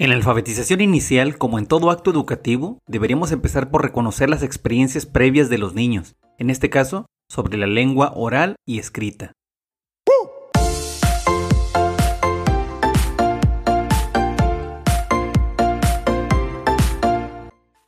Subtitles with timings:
[0.00, 5.06] En la alfabetización inicial, como en todo acto educativo, deberíamos empezar por reconocer las experiencias
[5.06, 9.32] previas de los niños, en este caso, sobre la lengua oral y escrita.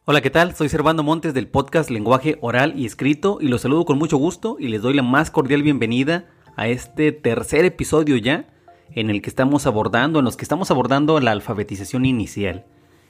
[0.04, 0.56] Hola, ¿qué tal?
[0.56, 4.56] Soy Servando Montes del podcast Lenguaje Oral y Escrito y los saludo con mucho gusto
[4.58, 8.48] y les doy la más cordial bienvenida a este tercer episodio ya
[8.93, 12.64] en el que estamos abordando, en los que estamos abordando la alfabetización inicial.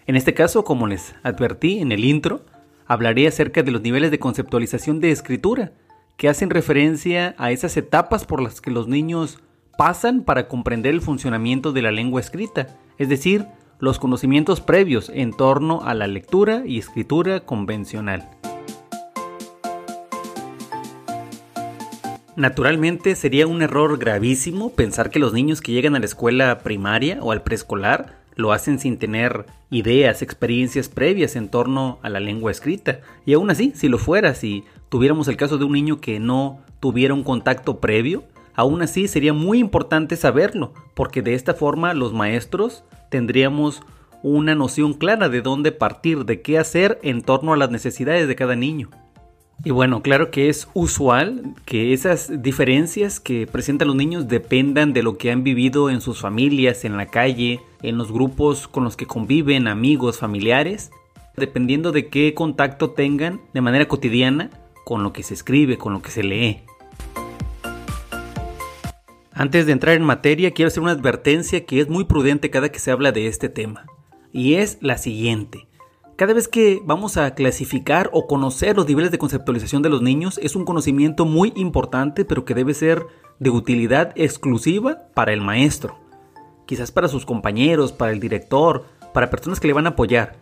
[0.06, 2.44] En este caso, como les advertí en el intro,
[2.86, 5.72] hablaré acerca de los niveles de conceptualización de escritura,
[6.16, 9.38] que hacen referencia a esas etapas por las que los niños
[9.78, 13.46] pasan para comprender el funcionamiento de la lengua escrita, es decir,
[13.78, 18.28] los conocimientos previos en torno a la lectura y escritura convencional.
[22.36, 27.18] Naturalmente sería un error gravísimo pensar que los niños que llegan a la escuela primaria
[27.20, 32.50] o al preescolar lo hacen sin tener ideas, experiencias previas en torno a la lengua
[32.50, 33.00] escrita.
[33.26, 36.60] Y aún así, si lo fuera, si tuviéramos el caso de un niño que no
[36.78, 42.12] tuviera un contacto previo, aún así sería muy importante saberlo, porque de esta forma los
[42.12, 43.82] maestros tendríamos
[44.22, 48.36] una noción clara de dónde partir, de qué hacer en torno a las necesidades de
[48.36, 48.90] cada niño.
[49.62, 55.02] Y bueno, claro que es usual que esas diferencias que presentan los niños dependan de
[55.02, 58.96] lo que han vivido en sus familias, en la calle, en los grupos con los
[58.96, 60.90] que conviven, amigos, familiares,
[61.36, 64.48] dependiendo de qué contacto tengan de manera cotidiana
[64.86, 66.62] con lo que se escribe, con lo que se lee.
[69.32, 72.78] Antes de entrar en materia, quiero hacer una advertencia que es muy prudente cada que
[72.78, 73.84] se habla de este tema,
[74.32, 75.69] y es la siguiente.
[76.20, 80.38] Cada vez que vamos a clasificar o conocer los niveles de conceptualización de los niños
[80.42, 83.06] es un conocimiento muy importante pero que debe ser
[83.38, 85.96] de utilidad exclusiva para el maestro.
[86.66, 90.36] Quizás para sus compañeros, para el director, para personas que le van a apoyar,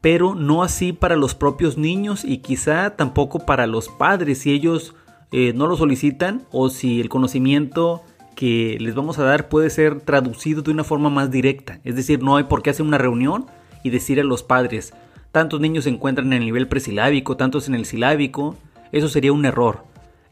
[0.00, 4.96] pero no así para los propios niños y quizá tampoco para los padres si ellos
[5.30, 8.02] eh, no lo solicitan o si el conocimiento
[8.34, 11.78] que les vamos a dar puede ser traducido de una forma más directa.
[11.84, 13.46] Es decir, no hay por qué hacer una reunión
[13.84, 14.92] y decir a los padres,
[15.32, 18.56] tantos niños se encuentran en el nivel presilábico, tantos en el silábico,
[18.92, 19.84] eso sería un error.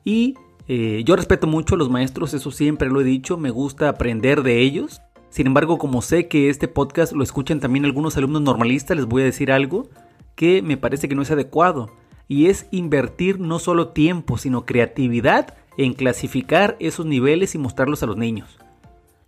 [0.04, 0.34] Y
[0.66, 4.42] eh, yo respeto mucho a los maestros, eso siempre lo he dicho, me gusta aprender
[4.42, 5.00] de ellos.
[5.30, 9.22] Sin embargo, como sé que este podcast lo escuchan también algunos alumnos normalistas, les voy
[9.22, 9.88] a decir algo
[10.34, 11.90] que me parece que no es adecuado.
[12.26, 18.06] Y es invertir no solo tiempo, sino creatividad en clasificar esos niveles y mostrarlos a
[18.06, 18.58] los niños.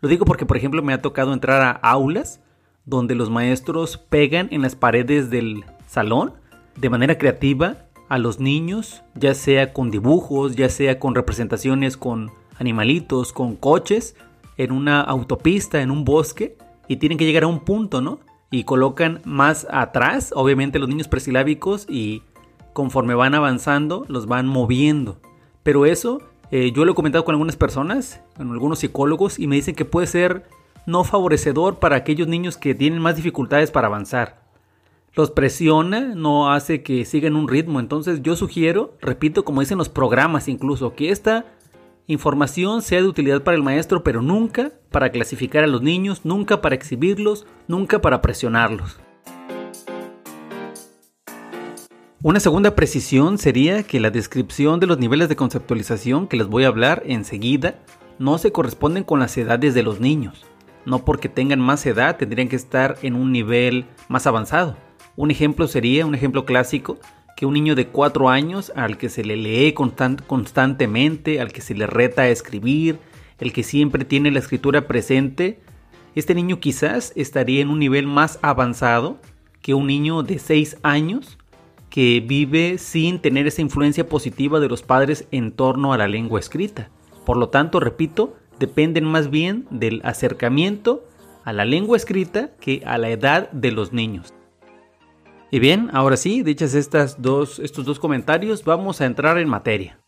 [0.00, 2.40] Lo digo porque, por ejemplo, me ha tocado entrar a aulas
[2.90, 6.34] donde los maestros pegan en las paredes del salón
[6.76, 12.32] de manera creativa a los niños, ya sea con dibujos, ya sea con representaciones con
[12.58, 14.16] animalitos, con coches,
[14.56, 16.58] en una autopista, en un bosque,
[16.88, 18.18] y tienen que llegar a un punto, ¿no?
[18.50, 22.22] Y colocan más atrás, obviamente, los niños presilábicos y
[22.72, 25.20] conforme van avanzando, los van moviendo.
[25.62, 29.54] Pero eso, eh, yo lo he comentado con algunas personas, con algunos psicólogos, y me
[29.54, 30.46] dicen que puede ser
[30.90, 34.40] no favorecedor para aquellos niños que tienen más dificultades para avanzar.
[35.14, 37.80] Los presiona, no hace que sigan un ritmo.
[37.80, 41.46] Entonces yo sugiero, repito, como dicen los programas incluso, que esta
[42.06, 46.60] información sea de utilidad para el maestro, pero nunca para clasificar a los niños, nunca
[46.60, 48.98] para exhibirlos, nunca para presionarlos.
[52.22, 56.64] Una segunda precisión sería que la descripción de los niveles de conceptualización que les voy
[56.64, 57.78] a hablar enseguida
[58.18, 60.49] no se corresponden con las edades de los niños
[60.84, 64.76] no porque tengan más edad tendrían que estar en un nivel más avanzado.
[65.16, 66.98] Un ejemplo sería, un ejemplo clásico,
[67.36, 71.74] que un niño de 4 años al que se le lee constantemente, al que se
[71.74, 72.98] le reta a escribir,
[73.38, 75.60] el que siempre tiene la escritura presente,
[76.14, 79.18] este niño quizás estaría en un nivel más avanzado
[79.62, 81.38] que un niño de 6 años
[81.88, 86.40] que vive sin tener esa influencia positiva de los padres en torno a la lengua
[86.40, 86.88] escrita.
[87.24, 91.08] Por lo tanto, repito, dependen más bien del acercamiento
[91.44, 94.34] a la lengua escrita que a la edad de los niños.
[95.50, 99.98] Y bien, ahora sí, dichas estas dos, estos dos comentarios, vamos a entrar en materia.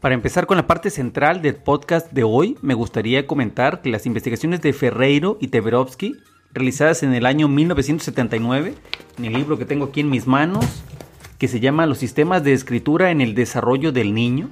[0.00, 4.06] Para empezar con la parte central del podcast de hoy, me gustaría comentar que las
[4.06, 6.16] investigaciones de Ferreiro y Teverovsky
[6.56, 8.74] realizadas en el año 1979,
[9.18, 10.64] en el libro que tengo aquí en mis manos,
[11.38, 14.48] que se llama Los sistemas de escritura en el desarrollo del niño.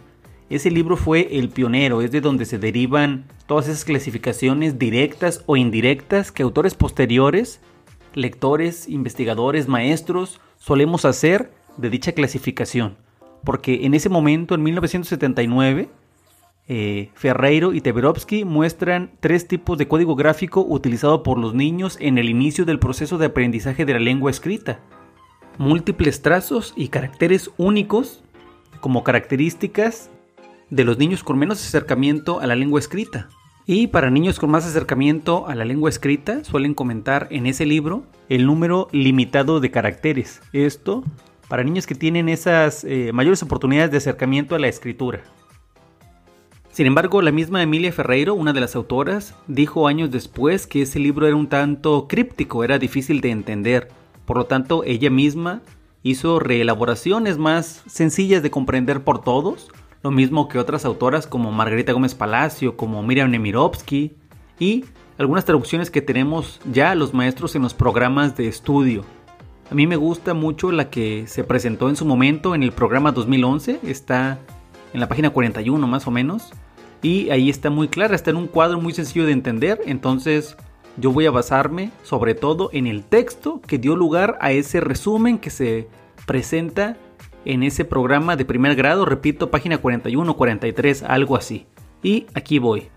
[0.50, 5.56] Ese libro fue el pionero, es de donde se derivan todas esas clasificaciones directas o
[5.56, 7.60] indirectas que autores posteriores,
[8.12, 12.96] lectores, investigadores, maestros, solemos hacer de dicha clasificación.
[13.44, 15.88] porque en ese momento, en 1979,
[16.66, 22.16] eh, Ferreiro y Teberovsky muestran tres tipos de código gráfico utilizado por los niños en
[22.16, 24.80] el inicio del proceso de aprendizaje de la lengua escrita.
[25.58, 28.24] Múltiples trazos y caracteres únicos
[28.80, 30.10] como características
[30.70, 33.28] de los niños con menos acercamiento a la lengua escrita.
[33.66, 38.04] Y para niños con más acercamiento a la lengua escrita, suelen comentar en ese libro
[38.28, 40.42] el número limitado de caracteres.
[40.52, 41.04] Esto
[41.48, 45.22] para niños que tienen esas eh, mayores oportunidades de acercamiento a la escritura.
[46.74, 50.98] Sin embargo, la misma Emilia Ferreiro, una de las autoras, dijo años después que ese
[50.98, 53.92] libro era un tanto críptico, era difícil de entender.
[54.24, 55.62] Por lo tanto, ella misma
[56.02, 59.70] hizo reelaboraciones más sencillas de comprender por todos,
[60.02, 64.16] lo mismo que otras autoras como Margarita Gómez Palacio, como Miriam Nemirovsky
[64.58, 64.84] y
[65.16, 69.04] algunas traducciones que tenemos ya los maestros en los programas de estudio.
[69.70, 73.12] A mí me gusta mucho la que se presentó en su momento en el programa
[73.12, 74.40] 2011, está
[74.92, 76.52] en la página 41 más o menos,
[77.04, 80.56] y ahí está muy clara, está en un cuadro muy sencillo de entender, entonces
[80.96, 85.36] yo voy a basarme sobre todo en el texto que dio lugar a ese resumen
[85.36, 85.86] que se
[86.24, 86.96] presenta
[87.44, 91.66] en ese programa de primer grado, repito, página 41, 43, algo así.
[92.02, 92.88] Y aquí voy.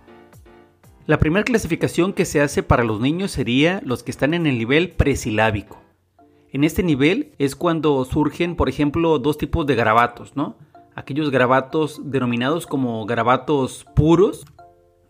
[1.06, 4.58] La primera clasificación que se hace para los niños sería los que están en el
[4.58, 5.82] nivel presilábico.
[6.54, 10.56] En este nivel es cuando surgen, por ejemplo, dos tipos de garabatos, ¿no?
[10.98, 14.48] Aquellos garabatos denominados como garabatos puros,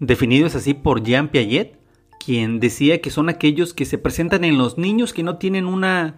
[0.02, 1.80] definidos así por Jean Piaget,
[2.20, 6.18] quien decía que son aquellos que se presentan en los niños que no tienen una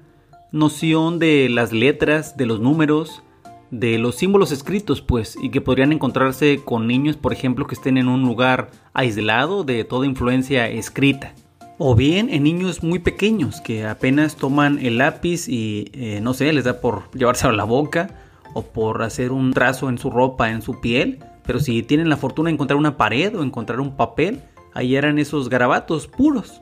[0.51, 3.21] noción de las letras, de los números,
[3.69, 7.99] de los símbolos escritos, pues, y que podrían encontrarse con niños, por ejemplo, que estén
[7.99, 11.35] en un lugar aislado de toda influencia escrita.
[11.77, 16.51] O bien en niños muy pequeños que apenas toman el lápiz y, eh, no sé,
[16.53, 20.51] les da por llevárselo a la boca o por hacer un trazo en su ropa,
[20.51, 21.19] en su piel.
[21.45, 24.41] Pero si tienen la fortuna de encontrar una pared o encontrar un papel,
[24.73, 26.61] ahí eran esos garabatos puros.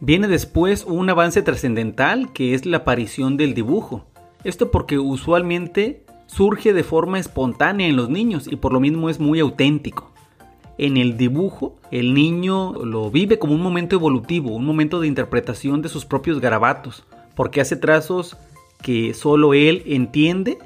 [0.00, 4.04] Viene después un avance trascendental que es la aparición del dibujo.
[4.42, 9.20] Esto porque usualmente surge de forma espontánea en los niños y por lo mismo es
[9.20, 10.10] muy auténtico.
[10.78, 15.82] En el dibujo, el niño lo vive como un momento evolutivo, un momento de interpretación
[15.82, 17.04] de sus propios garabatos,
[17.36, 18.36] porque hace trazos
[18.82, 20.58] que solo él entiende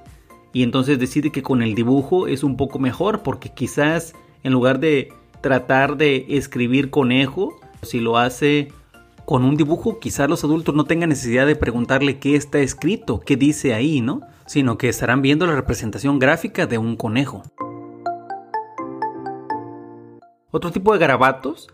[0.53, 4.81] y entonces decide que con el dibujo es un poco mejor, porque quizás en lugar
[4.81, 8.73] de tratar de escribir conejo, si lo hace
[9.27, 13.37] con un dibujo quizás los adultos no tengan necesidad de preguntarle qué está escrito, qué
[13.37, 14.21] dice ahí, ¿no?
[14.47, 17.43] Sino que estarán viendo la representación gráfica de un conejo.
[20.53, 21.69] Otro tipo de garabatos,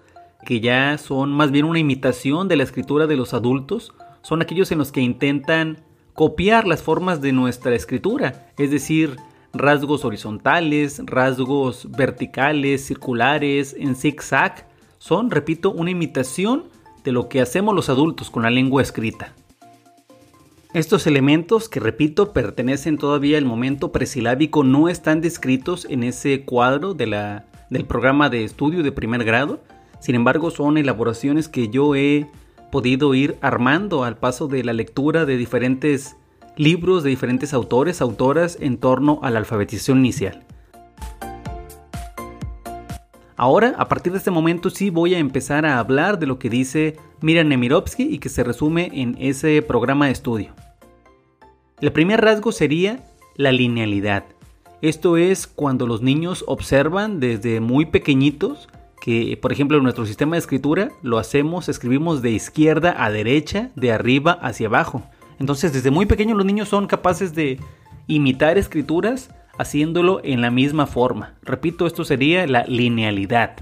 [0.45, 4.73] que ya son más bien una imitación de la escritura de los adultos, son aquellos
[4.73, 9.17] en los que intentan copiar las formas de nuestra escritura, es decir,
[9.53, 14.67] rasgos horizontales, rasgos verticales, circulares, en zigzag,
[14.99, 16.65] son, repito, una imitación
[17.05, 19.35] de lo que hacemos los adultos con la lengua escrita.
[20.75, 26.95] Estos elementos, que repito, pertenecen todavía al momento presilábico, no están descritos en ese cuadro
[26.95, 29.61] del programa de estudio de primer grado.
[30.01, 32.27] Sin embargo, son elaboraciones que yo he
[32.73, 36.17] podido ir armando al paso de la lectura de diferentes
[36.57, 40.43] libros de diferentes autores, autoras en torno a la alfabetización inicial.
[43.37, 46.49] Ahora, a partir de este momento sí voy a empezar a hablar de lo que
[46.49, 50.55] dice Miriam Nemirovsky y que se resume en ese programa de estudio.
[51.81, 53.05] El primer rasgo sería
[53.37, 54.25] la linealidad.
[54.81, 58.69] Esto es cuando los niños observan desde muy pequeñitos
[59.03, 63.71] que, por ejemplo, en nuestro sistema de escritura lo hacemos, escribimos de izquierda a derecha,
[63.75, 65.03] de arriba hacia abajo.
[65.41, 67.59] Entonces, desde muy pequeños los niños son capaces de
[68.07, 71.35] imitar escrituras haciéndolo en la misma forma.
[71.43, 73.57] Repito, esto sería la linealidad,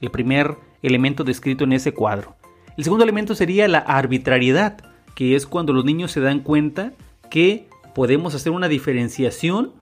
[0.00, 2.34] el primer elemento descrito en ese cuadro.
[2.78, 4.78] El segundo elemento sería la arbitrariedad,
[5.14, 6.94] que es cuando los niños se dan cuenta
[7.28, 9.74] que podemos hacer una diferenciación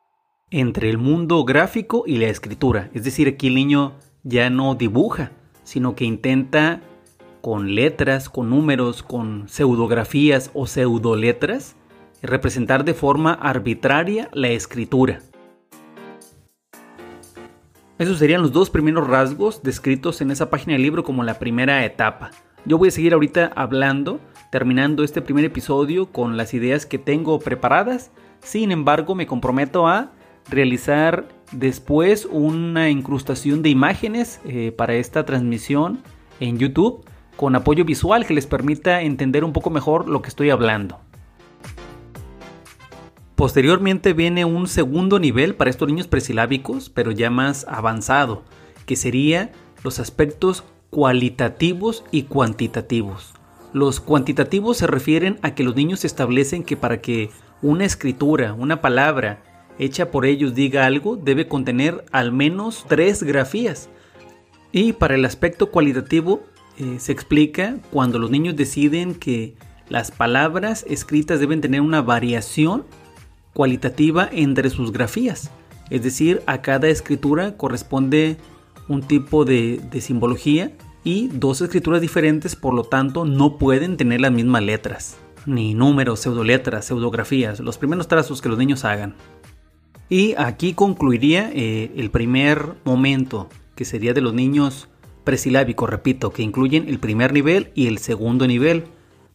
[0.51, 2.91] entre el mundo gráfico y la escritura.
[2.93, 5.33] Es decir, aquí el niño ya no dibuja,
[5.65, 6.81] sino que intenta
[7.41, 11.77] con letras, con números, con pseudografías o pseudoletras,
[12.23, 15.21] representar de forma arbitraria la escritura.
[17.99, 21.85] Esos serían los dos primeros rasgos descritos en esa página del libro como la primera
[21.85, 22.31] etapa.
[22.65, 27.39] Yo voy a seguir ahorita hablando, terminando este primer episodio con las ideas que tengo
[27.39, 28.11] preparadas.
[28.41, 30.13] Sin embargo, me comprometo a
[30.49, 36.01] realizar después una incrustación de imágenes eh, para esta transmisión
[36.39, 37.05] en YouTube
[37.37, 41.01] con apoyo visual que les permita entender un poco mejor lo que estoy hablando.
[43.35, 48.43] Posteriormente viene un segundo nivel para estos niños presilábicos, pero ya más avanzado,
[48.85, 49.51] que sería
[49.83, 53.33] los aspectos cualitativos y cuantitativos.
[53.73, 57.31] Los cuantitativos se refieren a que los niños establecen que para que
[57.63, 59.43] una escritura, una palabra
[59.79, 63.89] hecha por ellos diga algo, debe contener al menos tres grafías.
[64.73, 66.43] Y para el aspecto cualitativo
[66.79, 69.55] eh, se explica cuando los niños deciden que
[69.89, 72.85] las palabras escritas deben tener una variación
[73.53, 75.51] cualitativa entre sus grafías.
[75.91, 78.37] Es decir, a cada escritura corresponde
[78.89, 80.73] un tipo de, simbología
[81.03, 86.21] y dos escrituras diferentes, por lo tanto, no pueden tener las mismas letras, ni números,
[86.21, 89.15] pseudoletras, pseudografías, los primeros trazos que los niños hagan.
[90.11, 94.89] Y aquí concluiría eh, el primer momento, que sería de los niños
[95.23, 98.87] presilábicos, repito, que incluyen el primer nivel y el segundo nivel,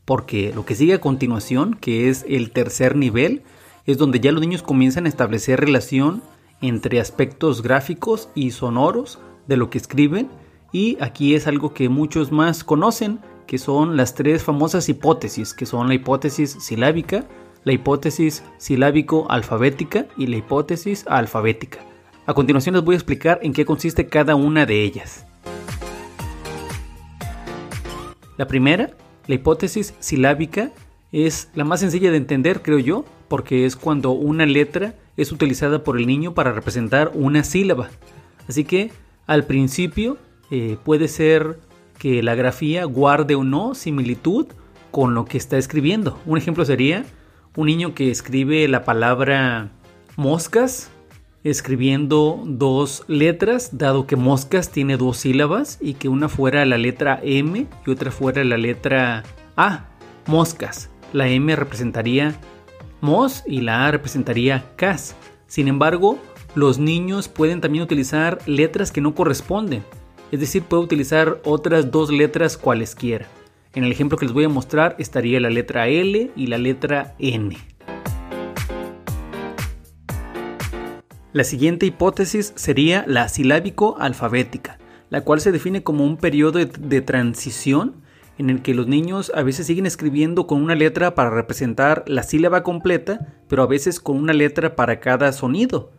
[0.04, 3.44] porque lo que sigue a continuación, que es el tercer nivel,
[3.86, 6.22] es donde ya los niños comienzan a establecer relación
[6.60, 10.28] entre aspectos gráficos y sonoros de lo que escriben,
[10.74, 15.66] y aquí es algo que muchos más conocen, que son las tres famosas hipótesis, que
[15.66, 17.26] son la hipótesis silábica,
[17.66, 21.80] la hipótesis silábico-alfabética y la hipótesis alfabética.
[22.26, 25.26] A continuación les voy a explicar en qué consiste cada una de ellas.
[28.38, 28.92] La primera,
[29.28, 30.72] la hipótesis silábica,
[31.12, 35.84] es la más sencilla de entender, creo yo, porque es cuando una letra es utilizada
[35.84, 37.90] por el niño para representar una sílaba.
[38.48, 38.92] Así que
[39.26, 40.18] al principio
[40.52, 41.60] eh, puede ser
[41.98, 44.48] que la grafía guarde o no similitud
[44.92, 46.20] con lo que está escribiendo.
[46.26, 47.06] Un ejemplo sería
[47.56, 49.70] un niño que escribe la palabra
[50.18, 50.90] moscas
[51.44, 57.20] escribiendo dos letras, dado que moscas tiene dos sílabas y que una fuera la letra
[57.24, 59.24] M y otra fuera la letra
[59.56, 59.86] A.
[60.26, 60.90] Moscas.
[61.14, 62.36] La M representaría
[63.00, 65.16] mos y la A representaría cas.
[65.46, 66.18] Sin embargo,
[66.56, 69.84] los niños pueden también utilizar letras que no corresponden.
[70.32, 73.28] Es decir, puede utilizar otras dos letras cualesquiera.
[73.76, 77.14] En el ejemplo que les voy a mostrar estaría la letra L y la letra
[77.20, 77.58] N.
[81.34, 84.80] La siguiente hipótesis sería la silábico-alfabética,
[85.10, 87.96] la cual se define como un periodo de, transición
[88.38, 92.24] en el que los niños a veces siguen escribiendo con una letra para representar la
[92.24, 95.92] sílaba completa, pero a veces con una letra para cada sonido.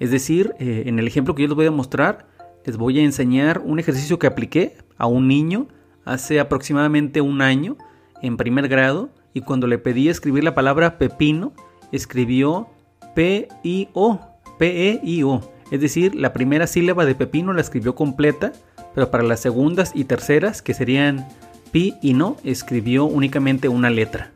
[0.00, 2.26] Es decir, eh, en el ejemplo que yo les voy a mostrar,
[2.66, 5.68] les voy a enseñar un ejercicio que apliqué a un niño
[6.04, 7.76] hace aproximadamente un año
[8.22, 11.52] en primer grado y cuando le pedí escribir la palabra pepino,
[11.90, 12.68] escribió
[13.14, 14.20] P-I-O,
[14.58, 15.52] P-E-I-O.
[15.70, 18.52] Es decir, la primera sílaba de pepino la escribió completa,
[18.94, 21.26] pero para las segundas y terceras, que serían
[21.70, 24.32] pi y no, escribió únicamente una letra.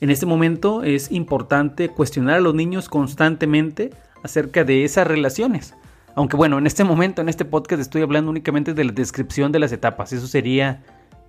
[0.00, 3.90] En este momento es importante cuestionar a los niños constantemente
[4.22, 5.74] acerca de esas relaciones,
[6.16, 9.58] aunque bueno, en este momento, en este podcast estoy hablando únicamente de la descripción de
[9.58, 10.14] las etapas.
[10.14, 10.82] Eso sería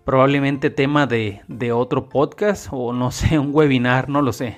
[0.05, 4.57] probablemente tema de, de otro podcast o no sé, un webinar, no lo sé.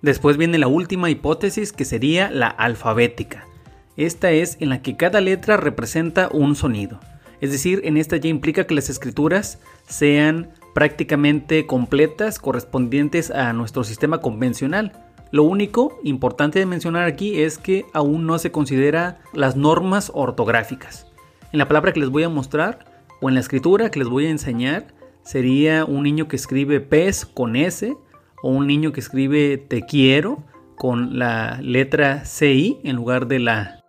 [0.00, 3.48] Después viene la última hipótesis que sería la alfabética.
[3.96, 7.00] Esta es en la que cada letra representa un sonido.
[7.40, 13.82] Es decir, en esta ya implica que las escrituras sean prácticamente completas correspondientes a nuestro
[13.82, 15.05] sistema convencional.
[15.32, 21.06] Lo único importante de mencionar aquí es que aún no se considera las normas ortográficas.
[21.52, 22.84] En la palabra que les voy a mostrar
[23.20, 27.26] o en la escritura que les voy a enseñar sería un niño que escribe pez
[27.26, 27.96] con S
[28.42, 30.44] o un niño que escribe te quiero
[30.76, 33.84] con la letra CI en lugar de la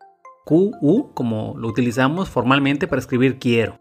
[0.45, 3.79] QU como lo utilizamos formalmente para escribir quiero.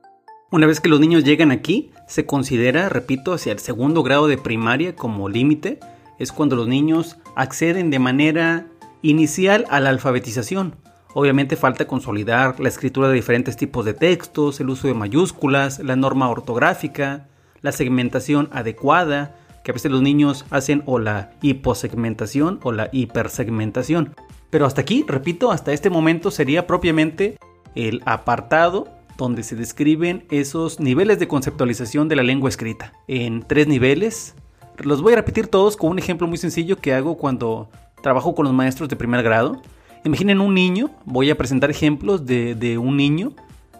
[0.50, 4.38] Una vez que los niños llegan aquí, se considera, repito, hacia el segundo grado de
[4.38, 5.80] primaria como límite
[6.18, 8.66] es cuando los niños acceden de manera
[9.02, 10.76] inicial a la alfabetización.
[11.14, 15.96] Obviamente falta consolidar la escritura de diferentes tipos de textos, el uso de mayúsculas, la
[15.96, 17.28] norma ortográfica,
[17.62, 24.14] la segmentación adecuada, que a veces los niños hacen o la hiposegmentación o la hipersegmentación.
[24.50, 27.38] Pero hasta aquí, repito, hasta este momento sería propiamente
[27.74, 32.92] el apartado donde se describen esos niveles de conceptualización de la lengua escrita.
[33.08, 34.34] En tres niveles,
[34.82, 37.68] los voy a repetir todos con un ejemplo muy sencillo que hago cuando
[38.02, 39.60] trabajo con los maestros de primer grado.
[40.04, 43.32] Imaginen un niño, voy a presentar ejemplos de, un niño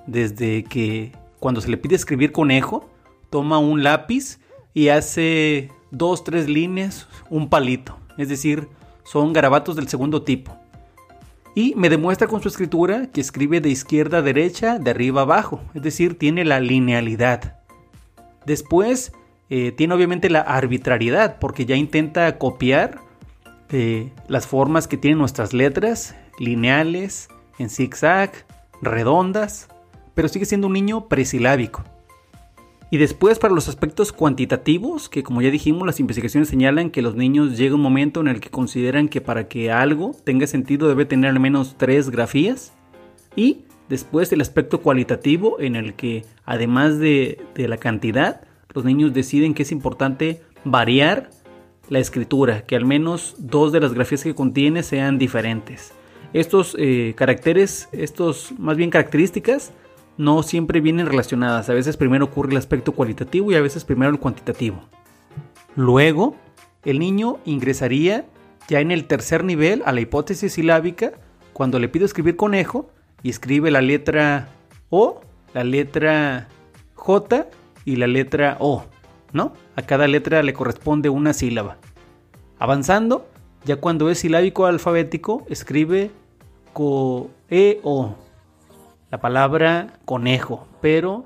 [0.06, 2.88] desde que cuando se le pide escribir conejo,
[3.30, 4.40] toma un lápiz
[4.74, 7.96] y hace dos, tres líneas, un palito.
[8.18, 8.68] Es decir,
[9.04, 10.56] son garabatos del segundo tipo.
[11.54, 15.24] Y me demuestra con su escritura que escribe de izquierda a derecha, de arriba a
[15.24, 15.60] abajo.
[15.74, 17.60] Es decir, tiene la linealidad.
[18.44, 19.12] Después
[19.48, 23.00] eh, tiene obviamente la arbitrariedad, porque ya intenta copiar
[23.70, 28.32] eh, las formas que tienen nuestras letras, lineales, en zigzag,
[28.82, 29.68] redondas,
[30.14, 31.84] pero sigue siendo un niño presilábico.
[32.90, 37.16] Y después para los aspectos cuantitativos, que como ya dijimos, las investigaciones señalan que los
[37.16, 41.04] niños llega un momento en el que consideran que para que algo tenga sentido debe
[41.04, 42.72] tener al menos tres grafías.
[43.34, 48.42] Y después el aspecto cualitativo en el que además de, de la cantidad,
[48.76, 51.30] los niños deciden que es importante variar
[51.88, 55.94] la escritura, que al menos dos de las grafías que contiene sean diferentes.
[56.34, 59.72] Estos eh, caracteres, estos más bien características,
[60.18, 61.70] no siempre vienen relacionadas.
[61.70, 64.82] A veces primero ocurre el aspecto cualitativo y a veces primero el cuantitativo.
[65.74, 66.36] Luego,
[66.84, 68.26] el niño ingresaría
[68.68, 71.12] ya en el tercer nivel a la hipótesis silábica
[71.54, 72.90] cuando le pido escribir conejo
[73.22, 74.50] y escribe la letra
[74.90, 75.22] O,
[75.54, 76.48] la letra
[76.94, 77.46] J
[77.86, 78.84] y la letra O,
[79.32, 79.54] ¿no?
[79.76, 81.78] A cada letra le corresponde una sílaba.
[82.58, 83.26] Avanzando,
[83.64, 86.10] ya cuando es silábico alfabético, escribe
[86.74, 88.16] co-e-o,
[89.10, 91.24] la palabra conejo, pero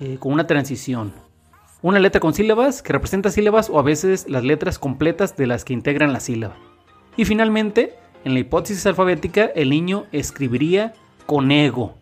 [0.00, 1.12] eh, con una transición.
[1.80, 5.64] Una letra con sílabas que representa sílabas o a veces las letras completas de las
[5.64, 6.54] que integran la sílaba.
[7.16, 10.92] Y finalmente, en la hipótesis alfabética, el niño escribiría
[11.26, 11.96] conego,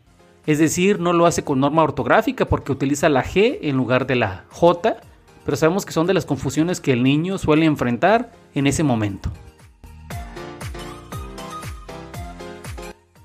[0.46, 4.16] es decir, no lo hace con norma ortográfica porque utiliza la G en lugar de
[4.16, 4.96] la J,
[5.44, 9.30] pero sabemos que son de las confusiones que el niño suele enfrentar en ese momento.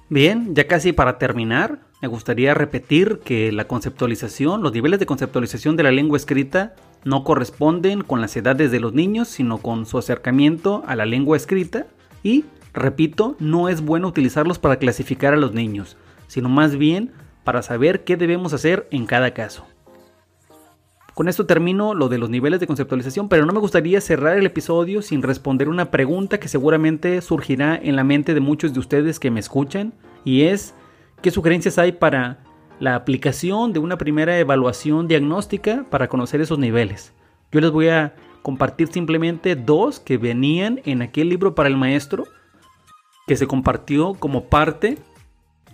[0.10, 5.76] Bien, ya casi para terminar, me gustaría repetir que la conceptualización, los niveles de conceptualización
[5.76, 9.98] de la lengua escrita no corresponden con las edades de los niños, sino con su
[9.98, 11.88] acercamiento a la lengua escrita
[12.22, 17.12] y, repito, no es bueno utilizarlos para clasificar a los niños, sino más bien
[17.44, 19.66] para saber qué debemos hacer en cada caso.
[21.16, 24.46] Con esto termino lo de los niveles de conceptualización, pero no me gustaría cerrar el
[24.46, 29.18] episodio sin responder una pregunta que seguramente surgirá en la mente de muchos de ustedes
[29.18, 29.94] que me escuchan,
[30.26, 30.74] y es,
[31.22, 32.40] ¿qué sugerencias hay para
[32.82, 37.14] la aplicación de una primera evaluación diagnóstica para conocer esos niveles?
[37.50, 42.26] Yo les voy a compartir simplemente dos que venían en aquel libro para el maestro,
[43.26, 44.98] que se compartió como parte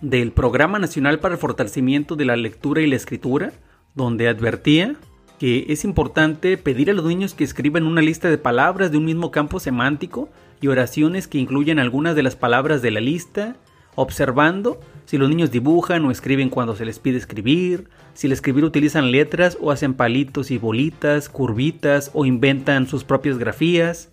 [0.02, 3.52] del Programa Nacional para el Fortalecimiento de la Lectura y la Escritura,
[3.94, 4.96] donde advertía
[5.38, 9.04] que es importante pedir a los niños que escriban una lista de palabras de un
[9.04, 10.28] mismo campo semántico
[10.60, 13.56] y oraciones que incluyan algunas de las palabras de la lista,
[13.96, 18.64] observando si los niños dibujan o escriben cuando se les pide escribir, si al escribir
[18.64, 24.11] utilizan letras o hacen palitos y bolitas, curvitas o inventan sus propias grafías,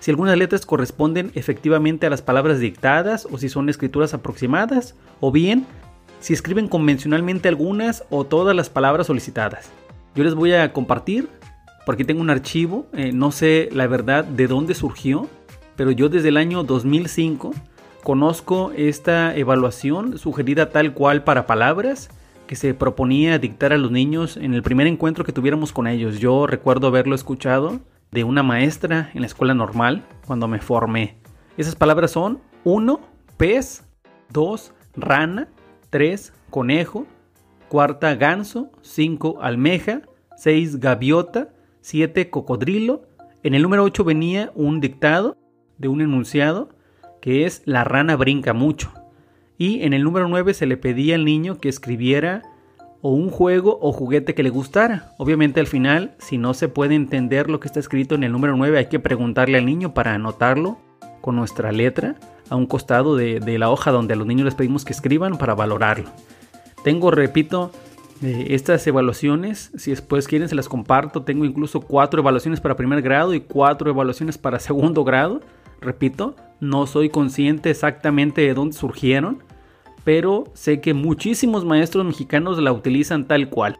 [0.00, 5.30] si algunas letras corresponden efectivamente a las palabras dictadas o si son escrituras aproximadas, o
[5.30, 5.66] bien
[6.20, 9.70] si escriben convencionalmente algunas o todas las palabras solicitadas.
[10.14, 11.28] Yo les voy a compartir,
[11.86, 15.28] porque tengo un archivo, eh, no sé la verdad de dónde surgió,
[15.76, 17.54] pero yo desde el año 2005
[18.02, 22.10] conozco esta evaluación sugerida tal cual para palabras
[22.46, 26.18] que se proponía dictar a los niños en el primer encuentro que tuviéramos con ellos.
[26.18, 27.80] Yo recuerdo haberlo escuchado
[28.10, 31.16] de una maestra en la escuela normal cuando me formé.
[31.56, 33.00] Esas palabras son 1,
[33.36, 33.84] pez,
[34.30, 35.48] 2, rana,
[35.90, 37.06] 3, conejo,
[37.68, 40.02] cuarta ganso, 5 almeja,
[40.36, 43.02] 6 gaviota, 7 cocodrilo.
[43.42, 45.36] En el número 8 venía un dictado
[45.78, 46.70] de un enunciado
[47.20, 48.92] que es la rana brinca mucho.
[49.58, 52.42] Y en el número 9 se le pedía al niño que escribiera
[53.02, 55.12] o un juego o juguete que le gustara.
[55.18, 58.56] Obviamente al final, si no se puede entender lo que está escrito en el número
[58.56, 60.78] 9, hay que preguntarle al niño para anotarlo
[61.20, 62.16] con nuestra letra
[62.48, 65.38] a un costado de, de la hoja donde a los niños les pedimos que escriban
[65.38, 66.10] para valorarlo.
[66.82, 67.70] Tengo, repito,
[68.22, 73.00] eh, estas evaluaciones, si después quieren se las comparto, tengo incluso cuatro evaluaciones para primer
[73.00, 75.40] grado y cuatro evaluaciones para segundo grado.
[75.80, 79.42] Repito, no soy consciente exactamente de dónde surgieron,
[80.04, 83.78] pero sé que muchísimos maestros mexicanos la utilizan tal cual.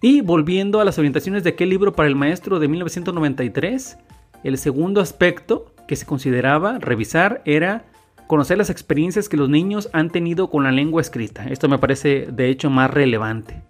[0.00, 3.98] Y volviendo a las orientaciones de aquel libro para el maestro de 1993,
[4.44, 7.86] el segundo aspecto que se consideraba revisar era
[8.28, 11.46] conocer las experiencias que los niños han tenido con la lengua escrita.
[11.48, 13.62] Esto me parece de hecho más relevante.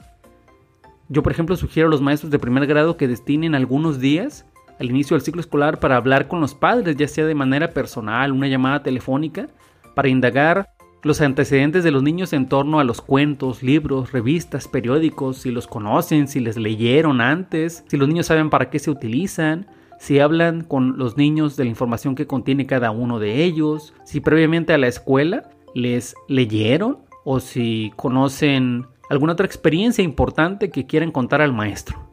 [1.08, 4.44] Yo por ejemplo sugiero a los maestros de primer grado que destinen algunos días
[4.78, 8.32] al inicio del ciclo escolar para hablar con los padres, ya sea de manera personal,
[8.32, 9.48] una llamada telefónica,
[9.94, 10.70] para indagar
[11.02, 15.66] los antecedentes de los niños en torno a los cuentos, libros, revistas, periódicos, si los
[15.66, 19.66] conocen, si les leyeron antes, si los niños saben para qué se utilizan,
[19.98, 24.20] si hablan con los niños de la información que contiene cada uno de ellos, si
[24.20, 31.10] previamente a la escuela les leyeron o si conocen alguna otra experiencia importante que quieran
[31.10, 32.08] contar al maestro.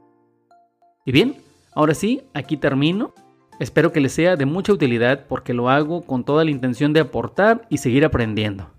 [1.06, 1.36] Y bien,
[1.76, 3.14] Ahora sí, aquí termino.
[3.60, 7.02] Espero que les sea de mucha utilidad porque lo hago con toda la intención de
[7.02, 8.72] aportar y seguir aprendiendo.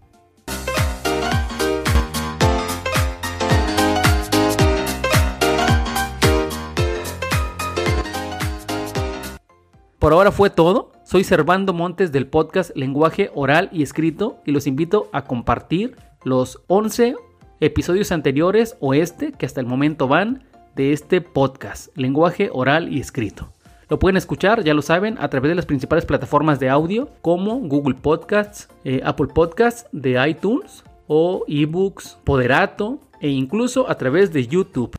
[10.06, 10.92] Por ahora fue todo.
[11.02, 16.62] Soy Servando Montes del podcast Lenguaje Oral y Escrito y los invito a compartir los
[16.68, 17.16] 11
[17.58, 20.44] episodios anteriores o este que hasta el momento van
[20.76, 23.52] de este podcast Lenguaje Oral y Escrito.
[23.88, 27.56] Lo pueden escuchar, ya lo saben, a través de las principales plataformas de audio como
[27.58, 34.46] Google Podcasts, eh, Apple Podcasts, de iTunes o eBooks, Poderato e incluso a través de
[34.46, 34.95] YouTube.